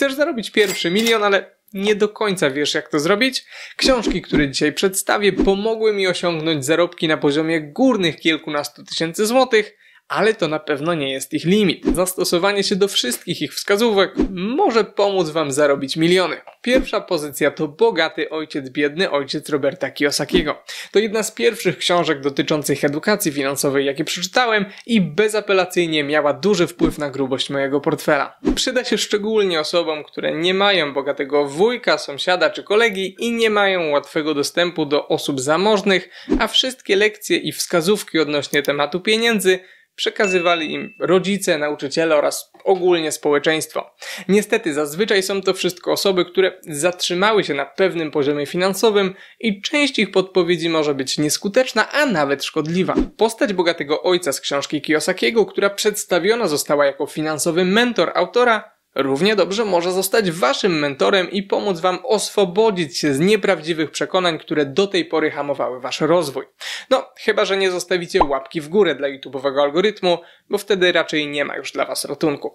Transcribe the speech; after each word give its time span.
Chcesz 0.00 0.14
zarobić 0.14 0.50
pierwszy 0.50 0.90
milion, 0.90 1.22
ale 1.22 1.56
nie 1.72 1.94
do 1.94 2.08
końca 2.08 2.50
wiesz, 2.50 2.74
jak 2.74 2.88
to 2.88 3.00
zrobić? 3.00 3.44
Książki, 3.76 4.22
które 4.22 4.50
dzisiaj 4.50 4.72
przedstawię, 4.72 5.32
pomogły 5.32 5.92
mi 5.92 6.06
osiągnąć 6.06 6.64
zarobki 6.64 7.08
na 7.08 7.16
poziomie 7.16 7.60
górnych 7.60 8.16
kilkunastu 8.16 8.84
tysięcy 8.84 9.26
złotych, 9.26 9.76
ale 10.10 10.34
to 10.34 10.48
na 10.48 10.58
pewno 10.58 10.94
nie 10.94 11.12
jest 11.12 11.32
ich 11.32 11.44
limit. 11.44 11.86
Zastosowanie 11.94 12.64
się 12.64 12.76
do 12.76 12.88
wszystkich 12.88 13.42
ich 13.42 13.54
wskazówek 13.54 14.14
może 14.30 14.84
pomóc 14.84 15.30
Wam 15.30 15.52
zarobić 15.52 15.96
miliony. 15.96 16.36
Pierwsza 16.62 17.00
pozycja 17.00 17.50
to 17.50 17.68
Bogaty 17.68 18.30
Ojciec, 18.30 18.70
Biedny 18.70 19.10
Ojciec 19.10 19.48
Roberta 19.48 19.90
Kiyosakiego. 19.90 20.62
To 20.92 20.98
jedna 20.98 21.22
z 21.22 21.32
pierwszych 21.32 21.78
książek 21.78 22.20
dotyczących 22.20 22.84
edukacji 22.84 23.32
finansowej, 23.32 23.86
jakie 23.86 24.04
przeczytałem 24.04 24.64
i 24.86 25.00
bezapelacyjnie 25.00 26.04
miała 26.04 26.32
duży 26.32 26.66
wpływ 26.66 26.98
na 26.98 27.10
grubość 27.10 27.50
mojego 27.50 27.80
portfela. 27.80 28.38
Przyda 28.54 28.84
się 28.84 28.98
szczególnie 28.98 29.60
osobom, 29.60 30.04
które 30.04 30.32
nie 30.32 30.54
mają 30.54 30.94
bogatego 30.94 31.44
wujka, 31.46 31.98
sąsiada 31.98 32.50
czy 32.50 32.62
kolegi 32.62 33.16
i 33.18 33.32
nie 33.32 33.50
mają 33.50 33.90
łatwego 33.90 34.34
dostępu 34.34 34.86
do 34.86 35.08
osób 35.08 35.40
zamożnych, 35.40 36.08
a 36.38 36.48
wszystkie 36.48 36.96
lekcje 36.96 37.36
i 37.36 37.52
wskazówki 37.52 38.18
odnośnie 38.18 38.62
tematu 38.62 39.00
pieniędzy 39.00 39.60
przekazywali 40.00 40.72
im 40.72 40.94
rodzice, 40.98 41.58
nauczyciele 41.58 42.16
oraz 42.16 42.52
ogólnie 42.64 43.12
społeczeństwo. 43.12 43.94
Niestety, 44.28 44.74
zazwyczaj 44.74 45.22
są 45.22 45.42
to 45.42 45.54
wszystko 45.54 45.92
osoby, 45.92 46.24
które 46.24 46.52
zatrzymały 46.62 47.44
się 47.44 47.54
na 47.54 47.66
pewnym 47.66 48.10
poziomie 48.10 48.46
finansowym 48.46 49.14
i 49.40 49.62
część 49.62 49.98
ich 49.98 50.10
podpowiedzi 50.10 50.68
może 50.68 50.94
być 50.94 51.18
nieskuteczna, 51.18 51.92
a 51.92 52.06
nawet 52.06 52.44
szkodliwa. 52.44 52.94
Postać 53.16 53.52
bogatego 53.52 54.02
ojca 54.02 54.32
z 54.32 54.40
książki 54.40 54.80
Kiyosakiego, 54.80 55.46
która 55.46 55.70
przedstawiona 55.70 56.48
została 56.48 56.86
jako 56.86 57.06
finansowy 57.06 57.64
mentor 57.64 58.12
autora, 58.14 58.69
Równie 58.94 59.36
dobrze 59.36 59.64
może 59.64 59.92
zostać 59.92 60.30
waszym 60.30 60.78
mentorem 60.78 61.30
i 61.30 61.42
pomóc 61.42 61.80
wam 61.80 61.98
oswobodzić 62.04 62.98
się 62.98 63.14
z 63.14 63.20
nieprawdziwych 63.20 63.90
przekonań, 63.90 64.38
które 64.38 64.66
do 64.66 64.86
tej 64.86 65.04
pory 65.04 65.30
hamowały 65.30 65.80
wasz 65.80 66.00
rozwój. 66.00 66.44
No, 66.90 67.10
chyba 67.18 67.44
że 67.44 67.56
nie 67.56 67.70
zostawicie 67.70 68.24
łapki 68.24 68.60
w 68.60 68.68
górę 68.68 68.94
dla 68.94 69.08
YouTube'owego 69.08 69.62
algorytmu, 69.62 70.18
bo 70.50 70.58
wtedy 70.58 70.92
raczej 70.92 71.28
nie 71.28 71.44
ma 71.44 71.56
już 71.56 71.72
dla 71.72 71.84
was 71.84 72.04
ratunku. 72.04 72.52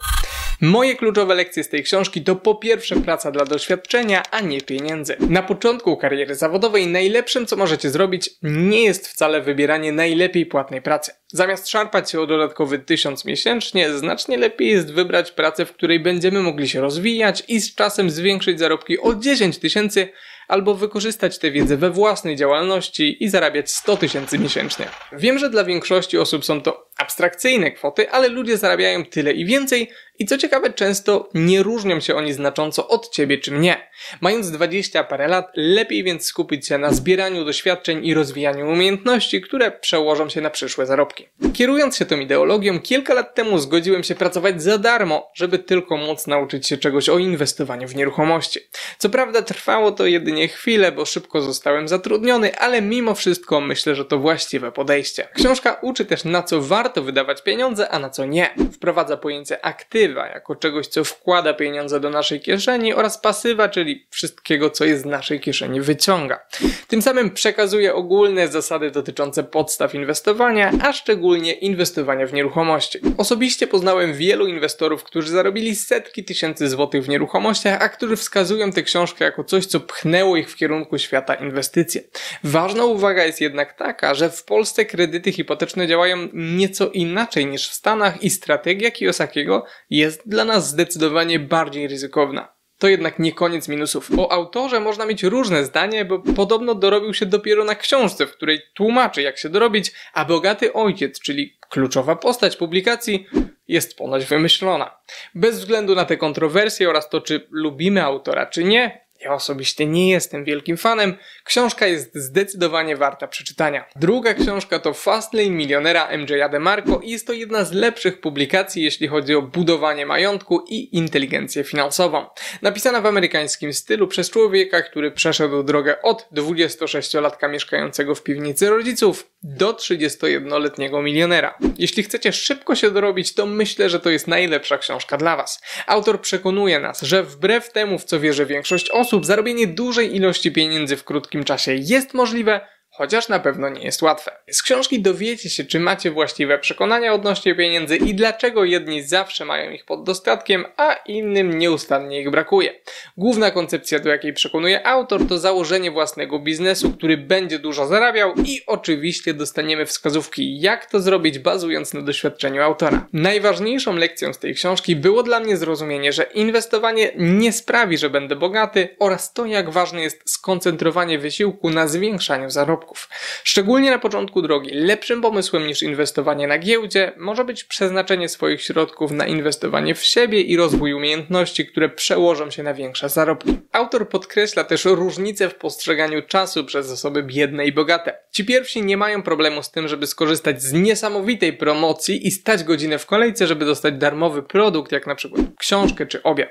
Moje 0.61 0.95
kluczowe 0.95 1.35
lekcje 1.35 1.63
z 1.63 1.69
tej 1.69 1.83
książki 1.83 2.23
to 2.23 2.35
po 2.35 2.55
pierwsze 2.55 2.95
praca 2.95 3.31
dla 3.31 3.45
doświadczenia, 3.45 4.23
a 4.31 4.41
nie 4.41 4.61
pieniędzy. 4.61 5.17
Na 5.19 5.43
początku 5.43 5.97
kariery 5.97 6.35
zawodowej 6.35 6.87
najlepszym 6.87 7.45
co 7.45 7.55
możecie 7.55 7.89
zrobić 7.89 8.29
nie 8.43 8.83
jest 8.83 9.07
wcale 9.07 9.41
wybieranie 9.41 9.91
najlepiej 9.91 10.45
płatnej 10.45 10.81
pracy. 10.81 11.11
Zamiast 11.27 11.67
szarpać 11.67 12.11
się 12.11 12.21
o 12.21 12.27
dodatkowy 12.27 12.79
tysiąc 12.79 13.25
miesięcznie, 13.25 13.93
znacznie 13.93 14.37
lepiej 14.37 14.67
jest 14.67 14.93
wybrać 14.93 15.31
pracę, 15.31 15.65
w 15.65 15.73
której 15.73 15.99
będziemy 15.99 16.41
mogli 16.41 16.69
się 16.69 16.81
rozwijać 16.81 17.43
i 17.47 17.61
z 17.61 17.75
czasem 17.75 18.09
zwiększyć 18.09 18.59
zarobki 18.59 18.99
o 18.99 19.15
10 19.15 19.57
tysięcy, 19.57 20.09
albo 20.47 20.75
wykorzystać 20.75 21.39
tę 21.39 21.51
wiedzę 21.51 21.77
we 21.77 21.89
własnej 21.89 22.35
działalności 22.35 23.23
i 23.23 23.29
zarabiać 23.29 23.71
100 23.71 23.97
tysięcy 23.97 24.39
miesięcznie. 24.39 24.85
Wiem, 25.11 25.39
że 25.39 25.49
dla 25.49 25.63
większości 25.63 26.17
osób 26.17 26.45
są 26.45 26.61
to 26.61 26.89
abstrakcyjne 26.97 27.71
kwoty, 27.71 28.11
ale 28.11 28.27
ludzie 28.27 28.57
zarabiają 28.57 29.05
tyle 29.05 29.33
i 29.33 29.45
więcej 29.45 29.91
i 30.19 30.25
co 30.25 30.37
ciekawe 30.37 30.73
często 30.73 31.29
nie 31.33 31.63
różnią 31.63 31.99
się 31.99 32.15
oni 32.15 32.33
znacząco 32.33 32.87
od 32.87 33.09
ciebie 33.09 33.37
czy 33.37 33.51
mnie. 33.51 33.89
Mając 34.21 34.51
20 34.51 35.03
parę 35.03 35.27
lat, 35.27 35.51
lepiej 35.55 36.03
więc 36.03 36.25
skupić 36.25 36.67
się 36.67 36.77
na 36.77 36.93
zbieraniu 36.93 37.45
doświadczeń 37.45 38.05
i 38.05 38.13
rozwijaniu 38.13 38.69
umiejętności, 38.69 39.41
które 39.41 39.71
przełożą 39.71 40.29
się 40.29 40.41
na 40.41 40.49
przyszłe 40.49 40.85
zarobki. 40.85 41.27
Kierując 41.53 41.97
się 41.97 42.05
tą 42.05 42.19
ideologią, 42.19 42.79
kilka 42.79 43.13
lat 43.13 43.35
temu 43.35 43.57
zgodziłem 43.57 44.03
się 44.03 44.15
pracować 44.15 44.63
za 44.63 44.77
darmo, 44.77 45.31
żeby 45.33 45.59
tylko 45.59 45.97
móc 45.97 46.27
nauczyć 46.27 46.67
się 46.67 46.77
czegoś 46.77 47.09
o 47.09 47.17
inwestowaniu 47.17 47.87
w 47.87 47.95
nieruchomości. 47.95 48.59
Co 48.97 49.09
prawda 49.09 49.41
trwało 49.41 49.91
to 49.91 50.05
jedynie 50.05 50.47
chwilę, 50.47 50.91
bo 50.91 51.05
szybko 51.05 51.41
zostałem 51.41 51.87
zatrudniony, 51.87 52.57
ale 52.57 52.81
mimo 52.81 53.15
wszystko 53.15 53.61
myślę, 53.61 53.95
że 53.95 54.05
to 54.05 54.19
właściwe 54.19 54.71
podejście. 54.71 55.27
Książka 55.33 55.79
uczy 55.81 56.05
też 56.05 56.23
na 56.25 56.43
co 56.43 56.61
warto 56.61 57.01
wydawać 57.01 57.43
pieniądze, 57.43 57.89
a 57.89 57.99
na 57.99 58.09
co 58.09 58.25
nie. 58.25 58.55
Wprowadza 58.73 59.17
pojęcie 59.17 59.65
aktywa 60.05 60.27
jako 60.27 60.55
czegoś, 60.55 60.87
co 60.87 61.03
wkłada 61.03 61.53
pieniądze 61.53 61.99
do 61.99 62.09
naszej 62.09 62.39
kieszeni 62.39 62.93
oraz 62.93 63.17
pasywa, 63.17 63.69
czyli 63.69 64.07
wszystkiego, 64.09 64.69
co 64.69 64.85
jest 64.85 65.03
z 65.03 65.05
naszej 65.05 65.39
kieszeni 65.39 65.81
wyciąga. 65.81 66.39
Tym 66.87 67.01
samym 67.01 67.31
przekazuje 67.31 67.93
ogólne 67.93 68.47
zasady 68.47 68.91
dotyczące 68.91 69.43
podstaw 69.43 69.95
inwestowania, 69.95 70.71
a 70.81 70.93
szczególnie 70.93 71.53
inwestowania 71.53 72.27
w 72.27 72.33
nieruchomości. 72.33 72.99
Osobiście 73.17 73.67
poznałem 73.67 74.13
wielu 74.13 74.47
inwestorów, 74.47 75.03
którzy 75.03 75.31
zarobili 75.31 75.75
setki 75.75 76.23
tysięcy 76.23 76.69
złotych 76.69 77.03
w 77.03 77.09
nieruchomościach, 77.09 77.81
a 77.81 77.89
którzy 77.89 78.15
wskazują 78.15 78.71
tę 78.71 78.83
książkę 78.83 79.25
jako 79.25 79.43
coś, 79.43 79.65
co 79.65 79.79
pchnęło 79.79 80.37
ich 80.37 80.51
w 80.51 80.55
kierunku 80.55 80.97
świata 80.97 81.35
inwestycji. 81.35 82.01
Ważna 82.43 82.85
uwaga 82.85 83.23
jest 83.23 83.41
jednak 83.41 83.73
taka, 83.73 84.13
że 84.13 84.29
w 84.29 84.43
Polsce 84.43 84.85
kredyty 84.85 85.31
hipoteczne 85.31 85.87
działają 85.87 86.17
nieco 86.33 86.89
inaczej 86.89 87.45
niż 87.45 87.69
w 87.69 87.73
Stanach 87.73 88.23
i 88.23 88.29
strategia 88.29 88.91
Kiyosakiego 88.91 89.65
jest 89.97 90.29
dla 90.29 90.45
nas 90.45 90.69
zdecydowanie 90.69 91.39
bardziej 91.39 91.87
ryzykowna. 91.87 92.55
To 92.77 92.87
jednak 92.87 93.19
nie 93.19 93.33
koniec 93.33 93.67
minusów. 93.67 94.11
O 94.17 94.31
autorze 94.31 94.79
można 94.79 95.05
mieć 95.05 95.23
różne 95.23 95.65
zdanie, 95.65 96.05
bo 96.05 96.19
podobno 96.19 96.75
dorobił 96.75 97.13
się 97.13 97.25
dopiero 97.25 97.63
na 97.63 97.75
książce, 97.75 98.27
w 98.27 98.31
której 98.31 98.61
tłumaczy 98.73 99.21
jak 99.21 99.37
się 99.37 99.49
dorobić, 99.49 99.91
a 100.13 100.25
bogaty 100.25 100.73
ojciec, 100.73 101.19
czyli 101.19 101.57
kluczowa 101.69 102.15
postać 102.15 102.57
publikacji, 102.57 103.27
jest 103.67 103.97
ponoć 103.97 104.25
wymyślona. 104.25 104.97
Bez 105.35 105.59
względu 105.59 105.95
na 105.95 106.05
te 106.05 106.17
kontrowersje 106.17 106.89
oraz 106.89 107.09
to, 107.09 107.21
czy 107.21 107.47
lubimy 107.51 108.03
autora, 108.03 108.45
czy 108.45 108.63
nie, 108.63 109.04
ja 109.25 109.33
osobiście 109.33 109.85
nie 109.85 110.09
jestem 110.09 110.43
wielkim 110.43 110.77
fanem. 110.77 111.17
Książka 111.43 111.87
jest 111.87 112.15
zdecydowanie 112.15 112.97
warta 112.97 113.27
przeczytania. 113.27 113.85
Druga 113.95 114.33
książka 114.33 114.79
to 114.79 114.93
Fastlane 114.93 115.49
milionera 115.49 116.09
MJ'a 116.11 116.49
DeMarco 116.49 116.99
i 117.03 117.11
jest 117.11 117.27
to 117.27 117.33
jedna 117.33 117.63
z 117.63 117.71
lepszych 117.71 118.21
publikacji, 118.21 118.83
jeśli 118.83 119.07
chodzi 119.07 119.35
o 119.35 119.41
budowanie 119.41 120.05
majątku 120.05 120.65
i 120.67 120.97
inteligencję 120.97 121.63
finansową. 121.63 122.25
Napisana 122.61 123.01
w 123.01 123.05
amerykańskim 123.05 123.73
stylu 123.73 124.07
przez 124.07 124.29
człowieka, 124.29 124.81
który 124.81 125.11
przeszedł 125.11 125.63
drogę 125.63 126.01
od 126.01 126.27
26-latka 126.31 127.49
mieszkającego 127.49 128.15
w 128.15 128.23
piwnicy 128.23 128.69
rodziców 128.69 129.29
do 129.43 129.73
31-letniego 129.73 131.01
milionera. 131.01 131.57
Jeśli 131.77 132.03
chcecie 132.03 132.33
szybko 132.33 132.75
się 132.75 132.91
dorobić, 132.91 133.33
to 133.33 133.45
myślę, 133.45 133.89
że 133.89 133.99
to 133.99 134.09
jest 134.09 134.27
najlepsza 134.27 134.77
książka 134.77 135.17
dla 135.17 135.35
Was. 135.35 135.61
Autor 135.87 136.21
przekonuje 136.21 136.79
nas, 136.79 137.01
że 137.01 137.23
wbrew 137.23 137.71
temu, 137.71 137.99
w 137.99 138.03
co 138.03 138.19
wierzy 138.19 138.45
większość 138.45 138.89
osób, 138.89 139.14
sposób 139.15 139.25
zarobienie 139.25 139.67
dużej 139.67 140.15
ilości 140.15 140.51
pieniędzy 140.51 140.97
w 140.97 141.03
krótkim 141.03 141.43
czasie 141.43 141.73
jest 141.73 142.13
możliwe, 142.13 142.61
chociaż 142.97 143.29
na 143.29 143.39
pewno 143.39 143.69
nie 143.69 143.83
jest 143.83 144.01
łatwe. 144.01 144.31
Z 144.51 144.63
książki 144.63 145.01
dowiecie 145.01 145.49
się, 145.49 145.63
czy 145.63 145.79
macie 145.79 146.11
właściwe 146.11 146.59
przekonania 146.59 147.13
odnośnie 147.13 147.55
pieniędzy 147.55 147.97
i 147.97 148.15
dlaczego 148.15 148.63
jedni 148.63 149.03
zawsze 149.03 149.45
mają 149.45 149.71
ich 149.71 149.85
pod 149.85 150.03
dostatkiem, 150.03 150.65
a 150.77 150.93
innym 150.93 151.57
nieustannie 151.57 152.21
ich 152.21 152.29
brakuje. 152.29 152.79
Główna 153.17 153.51
koncepcja, 153.51 153.99
do 153.99 154.09
jakiej 154.09 154.33
przekonuje 154.33 154.87
autor, 154.87 155.27
to 155.27 155.37
założenie 155.37 155.91
własnego 155.91 156.39
biznesu, 156.39 156.91
który 156.91 157.17
będzie 157.17 157.59
dużo 157.59 157.87
zarabiał 157.87 158.33
i 158.45 158.61
oczywiście 158.67 159.33
dostaniemy 159.33 159.85
wskazówki, 159.85 160.59
jak 160.59 160.85
to 160.85 160.99
zrobić, 160.99 161.39
bazując 161.39 161.93
na 161.93 162.01
doświadczeniu 162.01 162.61
autora. 162.61 163.07
Najważniejszą 163.13 163.95
lekcją 163.95 164.33
z 164.33 164.39
tej 164.39 164.55
książki 164.55 164.95
było 164.95 165.23
dla 165.23 165.39
mnie 165.39 165.57
zrozumienie, 165.57 166.13
że 166.13 166.23
inwestowanie 166.23 167.11
nie 167.17 167.51
sprawi, 167.51 167.97
że 167.97 168.09
będę 168.09 168.35
bogaty 168.35 168.95
oraz 168.99 169.33
to, 169.33 169.45
jak 169.45 169.69
ważne 169.69 170.01
jest 170.01 170.21
skoncentrowanie 170.29 171.19
wysiłku 171.19 171.69
na 171.69 171.87
zwiększaniu 171.87 172.49
zarobków 172.49 172.84
zarobków. 172.85 173.09
Szczególnie 173.43 173.91
na 173.91 173.99
początku 173.99 174.41
drogi, 174.41 174.69
lepszym 174.73 175.21
pomysłem 175.21 175.67
niż 175.67 175.83
inwestowanie 175.83 176.47
na 176.47 176.57
giełdzie 176.57 177.11
może 177.17 177.45
być 177.45 177.63
przeznaczenie 177.63 178.29
swoich 178.29 178.61
środków 178.61 179.11
na 179.11 179.27
inwestowanie 179.27 179.95
w 179.95 180.03
siebie 180.03 180.41
i 180.41 180.57
rozwój 180.57 180.93
umiejętności, 180.93 181.65
które 181.65 181.89
przełożą 181.89 182.51
się 182.51 182.63
na 182.63 182.73
większe 182.73 183.09
zarobki. 183.09 183.57
Autor 183.71 184.09
podkreśla 184.09 184.63
też 184.63 184.85
różnicę 184.85 185.49
w 185.49 185.55
postrzeganiu 185.55 186.21
czasu 186.21 186.65
przez 186.65 186.91
osoby 186.91 187.23
biedne 187.23 187.65
i 187.65 187.71
bogate. 187.71 188.17
Ci 188.31 188.45
pierwsi 188.45 188.81
nie 188.81 188.97
mają 188.97 189.23
problemu 189.23 189.63
z 189.63 189.71
tym, 189.71 189.87
żeby 189.87 190.07
skorzystać 190.07 190.61
z 190.61 190.73
niesamowitej 190.73 191.53
promocji 191.53 192.27
i 192.27 192.31
stać 192.31 192.63
godzinę 192.63 192.99
w 192.99 193.05
kolejce, 193.05 193.47
żeby 193.47 193.65
dostać 193.65 193.93
darmowy 193.93 194.43
produkt, 194.43 194.91
jak 194.91 195.07
na 195.07 195.15
przykład 195.15 195.41
książkę 195.59 196.05
czy 196.05 196.23
obiad. 196.23 196.49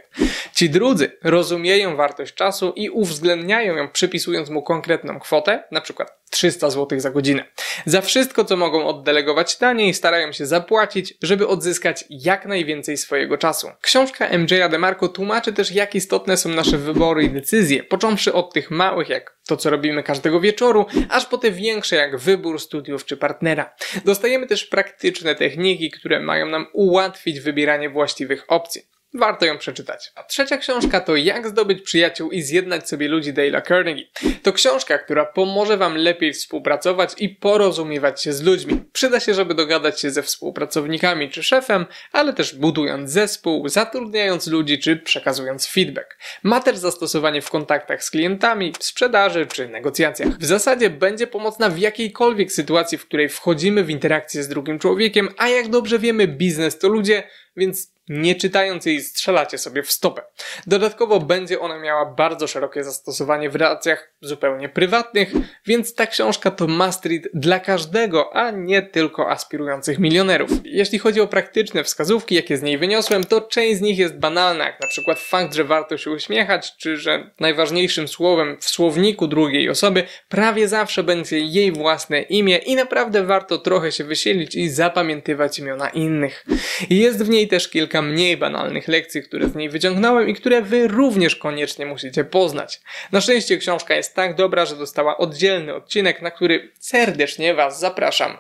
Ci 0.55 0.71
drudzy 0.71 1.13
rozumieją 1.23 1.97
wartość 1.97 2.35
czasu 2.35 2.73
i 2.77 2.91
uwzględniają 2.91 3.77
ją 3.77 3.89
przypisując 3.89 4.51
mu 4.51 4.63
konkretną 4.63 5.21
kwotę, 5.21 5.63
na 5.71 5.81
przykład 5.81 6.24
300 6.35 6.71
zł 6.71 7.01
za 7.01 7.11
godzinę. 7.11 7.45
Za 7.87 8.01
wszystko, 8.01 8.45
co 8.45 8.57
mogą 8.57 8.87
oddelegować 8.87 9.57
taniej, 9.57 9.95
starają 9.95 10.33
się 10.33 10.47
zapłacić, 10.47 11.15
żeby 11.23 11.49
odzyskać 11.49 12.05
jak 12.11 12.47
najwięcej 12.47 12.97
swojego 12.97 13.39
czasu. 13.39 13.71
Książka 13.81 14.29
MJ'a 14.29 14.69
DeMarco 14.69 15.09
tłumaczy 15.09 15.53
też, 15.53 15.73
jak 15.73 15.95
istotne 15.95 16.37
są 16.37 16.49
nasze 16.49 16.79
wybory 16.79 17.25
i 17.25 17.31
decyzje, 17.31 17.83
począwszy 17.83 18.33
od 18.33 18.53
tych 18.53 18.71
małych, 18.71 19.09
jak 19.09 19.37
to, 19.47 19.57
co 19.57 19.71
robimy 19.71 20.03
każdego 20.03 20.41
wieczoru, 20.41 20.87
aż 21.09 21.27
po 21.27 21.39
te 21.39 21.51
większe, 21.51 21.97
jak 21.97 22.19
wybór 22.19 22.61
studiów 22.61 23.05
czy 23.05 23.17
partnera. 23.17 23.75
Dostajemy 24.05 24.47
też 24.47 24.65
praktyczne 24.65 25.35
techniki, 25.35 25.91
które 25.91 26.21
mają 26.21 26.47
nam 26.47 26.67
ułatwić 26.73 27.41
wybieranie 27.41 27.91
właściwych 27.91 28.45
opcji. 28.49 28.94
Warto 29.15 29.47
ją 29.47 29.59
przeczytać. 29.59 30.13
A 30.15 30.23
trzecia 30.23 30.57
książka 30.57 31.01
to 31.01 31.17
Jak 31.17 31.49
zdobyć 31.49 31.83
przyjaciół 31.83 32.31
i 32.31 32.43
zjednać 32.43 32.89
sobie 32.89 33.09
ludzi 33.09 33.35
Dale'a 33.35 33.69
Carnegie. 33.69 34.05
To 34.43 34.53
książka, 34.53 34.99
która 34.99 35.27
pomoże 35.27 35.77
Wam 35.77 35.97
lepiej 35.97 36.33
współpracować 36.33 37.15
i 37.19 37.29
porozumiewać 37.29 38.23
się 38.23 38.33
z 38.33 38.43
ludźmi. 38.43 38.85
Przyda 38.93 39.21
się, 39.21 39.35
żeby 39.35 39.55
dogadać 39.55 40.01
się 40.01 40.11
ze 40.11 40.23
współpracownikami 40.23 41.31
czy 41.31 41.43
szefem, 41.43 41.87
ale 42.13 42.33
też 42.33 42.55
budując 42.55 43.11
zespół, 43.11 43.69
zatrudniając 43.69 44.47
ludzi 44.47 44.79
czy 44.79 44.97
przekazując 44.97 45.67
feedback. 45.67 46.19
Ma 46.43 46.61
też 46.61 46.77
zastosowanie 46.77 47.43
w 47.43 47.51
kontaktach 47.51 48.05
z 48.05 48.11
klientami, 48.11 48.73
sprzedaży 48.81 49.47
czy 49.47 49.69
negocjacjach. 49.69 50.29
W 50.39 50.45
zasadzie 50.45 50.91
będzie 50.91 51.27
pomocna 51.27 51.71
w 51.71 51.79
jakiejkolwiek 51.79 52.53
sytuacji, 52.53 52.99
w 52.99 53.07
której 53.07 53.29
wchodzimy 53.29 53.85
w 53.85 53.91
interakcję 53.91 54.43
z 54.43 54.49
drugim 54.49 54.79
człowiekiem, 54.79 55.29
a 55.39 55.49
jak 55.49 55.69
dobrze 55.69 55.99
wiemy, 55.99 56.29
biznes 56.29 56.79
to 56.79 56.89
ludzie, 56.89 57.23
więc 57.57 57.94
nie 58.09 58.35
czytając 58.35 58.87
jej 58.87 59.01
strzelacie 59.01 59.59
sobie 59.59 59.83
w 59.83 59.93
stopę. 59.93 60.23
Dodatkowo 60.67 61.21
będzie 61.21 61.61
ona 61.61 61.79
miała 61.79 62.07
bardzo 62.07 62.47
szerokie 62.47 62.85
zastosowanie 62.85 63.51
w 63.51 63.57
relacjach 63.57 64.13
zupełnie 64.21 64.69
prywatnych, 64.69 65.33
więc 65.67 65.95
ta 65.95 66.07
książka 66.07 66.51
to 66.51 66.67
must 66.67 67.07
read 67.07 67.23
dla 67.35 67.61
każdego, 67.61 68.37
a 68.37 68.51
nie 68.51 68.83
tylko 68.83 69.31
aspirujących 69.31 69.99
milionerów. 69.99 70.51
Jeśli 70.65 70.99
chodzi 70.99 71.21
o 71.21 71.27
praktyczne 71.27 71.85
wskazówki, 71.85 72.35
jakie 72.35 72.57
z 72.57 72.63
niej 72.63 72.79
wyniosłem, 72.79 73.25
to 73.25 73.41
część 73.41 73.79
z 73.79 73.81
nich 73.81 73.99
jest 73.99 74.19
banalna, 74.19 74.65
jak 74.65 74.81
na 74.81 74.89
przykład 74.89 75.19
fakt, 75.19 75.55
że 75.55 75.65
warto 75.65 75.99
się 75.99 76.11
uśmiechać, 76.11 76.77
czy 76.77 76.97
że 76.97 77.31
najważniejszym 77.41 78.09
słowem 78.09 78.57
w 78.61 78.65
słowniku 78.65 79.27
drugiej 79.27 79.71
osoby 79.71 80.05
prawie 80.29 80.69
zawsze 80.69 81.03
będzie 81.03 81.39
jej 81.39 81.73
własne 81.73 82.23
imię 82.23 82.57
i 82.57 82.75
naprawdę 82.75 83.25
warto 83.25 83.59
trochę 83.59 83.93
się 83.93 84.05
wysilić 84.05 84.55
i 84.55 84.69
zapamiętywać 84.69 85.59
imiona 85.59 85.89
innych. 85.89 86.47
Jest 86.91 87.25
w 87.25 87.29
niej 87.29 87.49
też 87.49 87.69
kilka 87.69 87.94
kilka 87.95 88.03
mniej 88.03 88.37
banalnych 88.37 88.89
lekcji, 88.89 89.23
które 89.23 89.49
z 89.49 89.55
niej 89.55 89.69
wyciągnąłem 89.69 90.29
i 90.29 90.35
które 90.35 90.63
wy 90.63 90.89
również 90.89 91.37
koniecznie 91.37 91.87
musicie 91.87 92.25
poznać. 92.25 92.81
Na 93.13 93.21
szczęście 93.21 93.59
książka 93.59 93.95
jest 93.95 94.15
tak 94.15 94.35
dobra, 94.35 94.67
że 94.67 94.77
dostała 94.77 95.17
oddzielny 95.17 95.75
odcinek, 95.75 96.23
na 96.23 96.31
który 96.31 96.73
serdecznie 96.79 97.55
was 97.55 97.81
zapraszam. 97.81 98.37